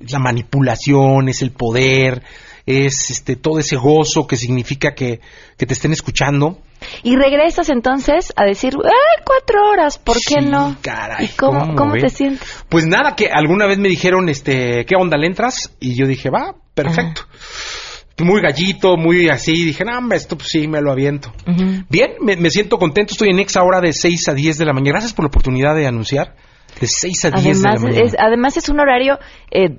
[0.00, 2.22] Es la manipulación, es el poder,
[2.66, 5.18] es este todo ese gozo que significa que,
[5.58, 6.58] que te estén escuchando.
[7.02, 9.98] Y regresas entonces a decir, ¡ay, cuatro horas!
[9.98, 10.76] ¿Por qué Sí, no?
[10.82, 12.64] caray, ¿Y cómo, ¿cómo te sientes?
[12.68, 15.74] Pues nada, que alguna vez me dijeron, este, ¿qué onda le entras?
[15.80, 17.22] Y yo dije, va, perfecto.
[18.18, 19.64] Muy gallito, muy así.
[19.64, 21.32] Dije, no, esto pues sí, me lo aviento.
[21.88, 23.12] Bien, me, me siento contento.
[23.14, 24.92] Estoy en Ex ahora de 6 a 10 de la mañana.
[24.92, 26.36] Gracias por la oportunidad de anunciar.
[26.80, 28.04] De 6 a 10 de la Además mañana.
[28.06, 29.18] es, además es un horario,
[29.50, 29.76] eh,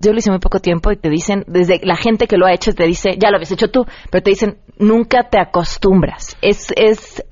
[0.00, 2.52] yo lo hice muy poco tiempo y te dicen, desde la gente que lo ha
[2.54, 6.36] hecho te dice, ya lo habías hecho tú, pero te dicen, nunca te acostumbras.
[6.42, 7.22] Es, es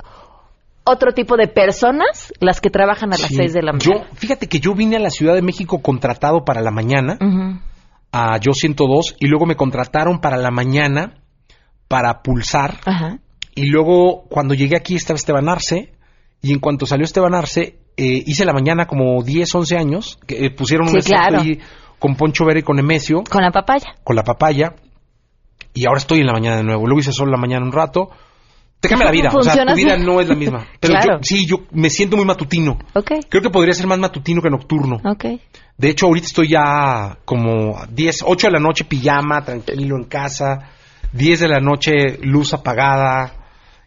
[0.85, 3.37] otro tipo de personas las que trabajan a las Sí.
[3.37, 4.11] 6 de la Yo, mañana.
[4.15, 7.59] fíjate que yo vine a la Ciudad de México contratado para la mañana, Ujú.
[8.13, 11.15] a Yo 102, y luego me contrataron para la mañana
[11.89, 12.79] para Pulsar.
[12.85, 13.19] Ajá.
[13.55, 15.93] Y luego, cuando llegué aquí, estaba Esteban Arce.
[16.43, 20.19] Y en cuanto salió Esteban Arce, eh, hice la mañana como 10, 11 años.
[20.27, 21.41] Que eh, pusieron Sí, un claro.
[21.41, 21.59] ahí
[21.99, 23.23] con Poncho Vera y con Emesio.
[23.31, 23.95] Con la papaya.
[24.05, 24.75] Con la papaya.
[25.73, 26.87] Y ahora estoy en la mañana de nuevo.
[26.87, 28.11] Luego hice solo la mañana un rato.
[28.81, 29.31] Te cambia la vida.
[29.33, 30.67] O sea, tu vida no es la misma.
[30.81, 31.17] Pero Claro.
[31.17, 32.79] yo, sí, yo me siento muy matutino.
[32.95, 34.97] Ok, Creo que podría ser más matutino que nocturno.
[35.05, 35.25] ok.
[35.77, 40.05] De hecho, ahorita estoy ya como a 10, 8 de la noche, pijama, tranquilo en
[40.05, 40.71] casa.
[41.13, 43.44] 10 de la noche, luz apagada,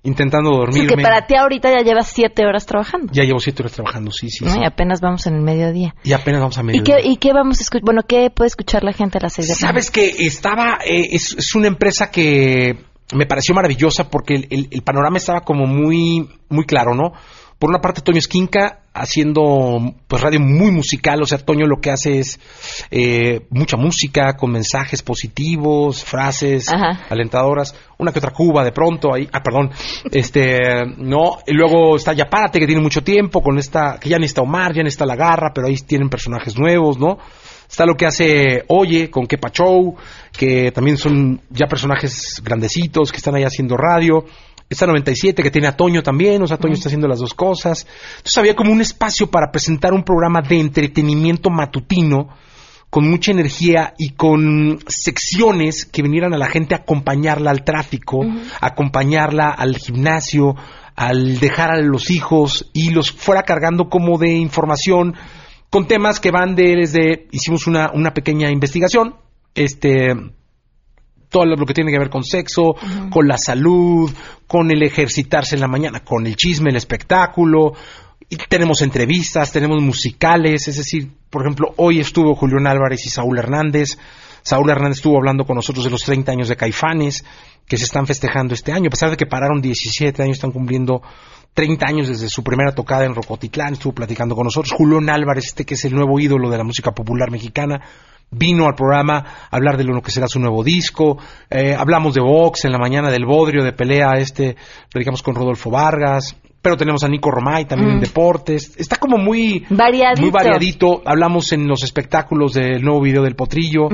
[0.07, 0.87] intentando Sí, dormirme.
[0.95, 3.11] que para ti ahorita ya llevas 7 horas trabajando.
[3.13, 4.51] Ya llevo 7 horas trabajando, sí, sí, ¿no?
[4.51, 4.59] sí.
[4.61, 5.93] Y apenas vamos en el mediodía.
[6.03, 6.81] Y apenas vamos a medio.
[6.81, 7.83] ¿Y qué, ¿Y qué vamos a escuchar?
[7.85, 9.69] Bueno, ¿qué puede escuchar la gente a las 6 de la mañana?
[9.81, 12.77] Sabes que estaba, eh, es, es una empresa que
[13.13, 17.11] me pareció maravillosa porque el, el- el panorama estaba como muy, muy claro, ¿no?
[17.59, 21.91] Por una parte, Toño Esquinca haciendo pues radio muy musical, o sea, Toño lo que
[21.91, 22.39] hace es
[22.91, 27.05] eh, mucha música con mensajes positivos, frases Ajá.
[27.09, 29.71] alentadoras, una que otra Cuba de pronto ahí, ah, perdón,
[30.11, 34.25] este, no, y luego está Yapárate que tiene mucho tiempo con esta, que ya ni
[34.25, 37.17] está Omar, ya ni está La Garra, pero ahí tienen personajes nuevos, ¿no?
[37.69, 39.95] Está lo que hace Oye con Kepa Show,
[40.31, 44.23] que también son ya personajes grandecitos que están ahí haciendo radio.
[44.69, 47.87] Está 97 que tiene a Toño también, o sea, Toño está haciendo las dos cosas.
[48.17, 52.29] Entonces había como un espacio para presentar un programa de entretenimiento matutino
[52.89, 58.25] con mucha energía y con secciones que vinieran a la gente a acompañarla al tráfico,
[58.61, 60.55] acompañarla al gimnasio,
[60.95, 65.15] al dejar a los hijos y los fuera cargando como de información
[65.69, 69.15] con temas que van de, desde, hicimos una, una pequeña investigación,
[69.53, 70.13] este,
[71.29, 72.75] todo lo que tiene que ver con sexo,
[73.09, 74.11] con la salud,
[74.47, 77.73] con el ejercitarse en la mañana, con el chisme, el espectáculo.
[78.29, 83.37] Y tenemos entrevistas, tenemos musicales, es decir, por ejemplo, hoy estuvo Julián Álvarez y Saúl
[83.37, 83.97] Hernández.
[84.43, 87.25] Saúl Hernández estuvo hablando con nosotros de los 30 años de Caifanes,
[87.67, 88.87] que se están festejando este año.
[88.87, 91.01] A pesar de que pararon 17 años, están cumpliendo
[91.53, 94.73] 30 años desde su primera tocada en Rocotitlán, estuvo platicando con nosotros.
[94.73, 97.81] Julián Álvarez, este que es el nuevo ídolo de la música popular mexicana,
[98.31, 99.17] vino al programa
[99.49, 101.17] a hablar de lo que será su nuevo disco.
[101.49, 104.55] Eh, hablamos de box en la mañana, del bodrio de pelea, este,
[104.91, 106.35] platicamos con Rodolfo Vargas.
[106.61, 108.01] Pero tenemos a Nico Romay también en Mm.
[108.01, 108.73] deportes.
[108.77, 110.21] Está como muy Variadito.
[110.21, 111.01] muy variadito.
[111.05, 113.87] Hablamos en los espectáculos del nuevo video del Potrillo.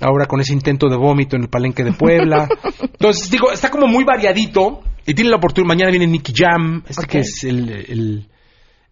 [0.00, 2.46] Ahora con ese intento de vómito en el palenque de Puebla.
[2.80, 4.80] Entonces, digo, está como muy variadito.
[5.06, 5.68] Y tiene la oportunidad.
[5.68, 8.28] Mañana viene Nicky Jam, este que es el, el,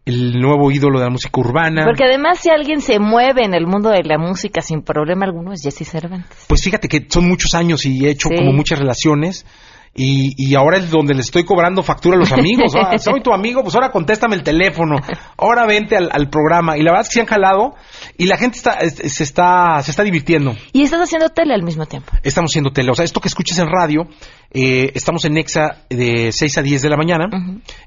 [0.04, 1.84] el nuevo ídolo de la música urbana.
[1.84, 5.52] Porque además si alguien se mueve en el mundo de la música sin problema alguno
[5.52, 6.46] es Jesse Cervantes.
[6.48, 8.34] Pues fíjate que son muchos años y he hecho Sí.
[8.36, 9.46] como muchas relaciones.
[9.94, 12.72] Y, y ahora es donde le estoy cobrando factura a los amigos.
[12.74, 14.96] Ah, soy tu amigo, pues ahora contéstame el teléfono.
[15.36, 16.78] Ahora vente al, al programa.
[16.78, 17.74] Y la verdad es que se han jalado
[18.18, 20.54] y la gente está, es- se, está, se está divirtiendo.
[20.72, 22.12] Y estás haciendo tele al mismo tiempo.
[22.22, 22.90] Estamos haciendo tele.
[22.90, 24.06] O sea, esto que escuches en radio,
[24.52, 27.26] eh, estamos en Nexa de 6 a 10 de la mañana,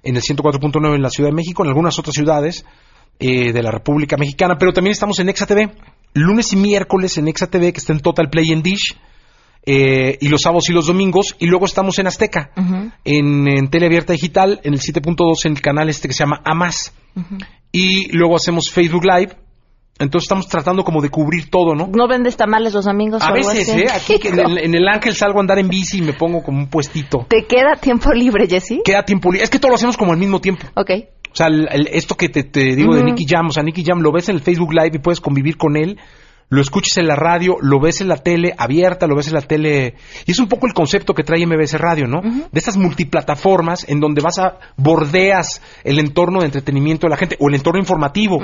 [0.03, 2.65] en el 104.9 en la Ciudad de México, en algunas otras ciudades
[3.19, 5.71] eh, de la República Mexicana, pero también estamos en Nexa TV,
[6.13, 8.97] lunes y miércoles en Nexa TV, que está en Total Play en Dish,
[9.67, 12.51] eh, y los sábados y los domingos, y luego estamos en Azteca,
[13.03, 16.41] en, en Tele Abierta Digital, en el 7.2 en el canal este que se llama
[16.45, 16.93] Amas.
[17.71, 19.35] Y luego hacemos Facebook Live
[19.97, 21.87] Entonces estamos tratando como de cubrir todo, ¿no?
[21.87, 23.23] ¿No vendes tamales los domingos?
[23.23, 23.69] A veces?
[23.69, 23.85] ¿eh?
[23.93, 26.43] Aquí que en, el, en el Ángel salgo a andar en bici y me pongo
[26.43, 27.25] como un puestito.
[27.29, 28.81] ¿Te queda tiempo libre, Jessy?
[28.83, 29.43] Queda tiempo libre.
[29.45, 30.67] Es que todo lo hacemos como al mismo tiempo.
[30.75, 30.91] Ok.
[31.31, 33.03] O sea, el- el- esto que te, te digo de.
[33.03, 35.55] Nicky Jam, o sea, Nicky Jam lo ves en el Facebook Live y puedes convivir
[35.57, 35.97] con él,
[36.49, 39.41] lo escuchas en la radio, lo ves en la tele abierta, lo ves en la
[39.41, 39.95] tele...
[40.25, 42.21] Y es un poco el concepto que trae MBS Radio, ¿no?
[42.21, 47.35] De estas multiplataformas en donde vas a bordeas el entorno de entretenimiento de la gente
[47.39, 48.39] o el entorno informativo,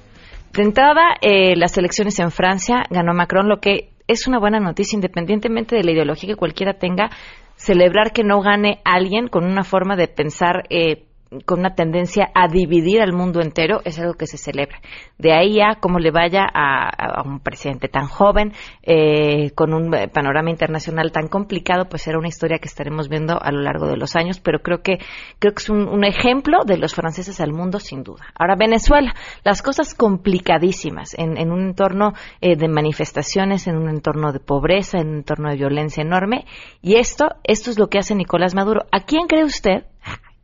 [0.53, 4.95] de entrada, eh, las elecciones en Francia ganó Macron, lo que es una buena noticia,
[4.95, 7.09] independientemente de la ideología que cualquiera tenga.
[7.57, 10.63] Celebrar que no gane alguien con una forma de pensar.
[10.69, 11.03] Eh,
[11.45, 14.79] con una tendencia a dividir al mundo entero es algo que se celebra.
[15.17, 18.53] De ahí a cómo le vaya a, un presidente tan joven,
[18.83, 23.51] eh, con un panorama internacional tan complicado, pues será una historia que estaremos viendo a
[23.51, 24.99] lo largo de los años, pero creo que
[25.39, 28.25] creo que es un, un ejemplo de los franceses al mundo sin duda.
[28.35, 29.13] Ahora Venezuela,
[29.43, 34.99] las cosas complicadísimas en, en un entorno eh, de manifestaciones, en un entorno de pobreza,
[34.99, 36.45] en un entorno de violencia enorme,
[36.81, 38.85] y esto esto es lo que hace Nicolás Maduro.
[38.91, 39.85] ¿A quién cree usted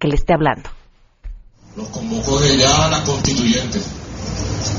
[0.02, 0.68] que le esté hablando?
[1.76, 3.80] Los convoco de ya a la constituyente.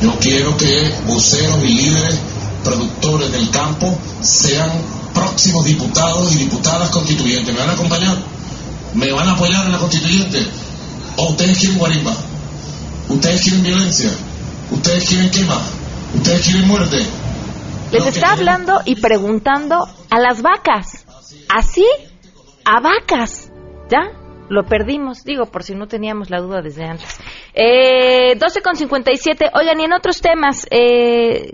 [0.02, 2.18] Yo quiero que voceros y líderes
[2.64, 4.70] productores del campo sean
[5.14, 7.54] próximos diputados y diputadas constituyentes.
[7.54, 8.16] ¿Me van a acompañar?
[8.94, 10.44] ¿Me van a apoyar en la constituyente?
[11.16, 12.14] ¿O ustedes quieren guarimba?
[13.08, 14.10] ¿Ustedes quieren violencia?
[14.72, 15.60] ¿Ustedes quieren quema?
[16.14, 16.98] ¿Ustedes quieren muerte?
[17.92, 21.04] Les está hablando y preguntando a las vacas.
[21.48, 21.86] Así,
[22.64, 23.50] a vacas.
[23.90, 24.21] ¿Ya?
[24.48, 27.18] Lo perdimos, digo, por si no teníamos la duda desde antes.
[27.54, 29.50] Eh, 12 con 57.
[29.54, 31.52] Oigan, y en otros temas, eh,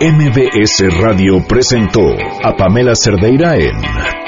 [0.00, 4.27] MBS Radio presentó a Pamela Cerdeira en